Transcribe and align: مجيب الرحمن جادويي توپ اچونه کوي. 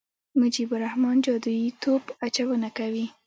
مجيب 0.37 0.73
الرحمن 0.77 1.17
جادويي 1.25 1.69
توپ 1.83 2.03
اچونه 2.25 2.69
کوي. 2.77 3.05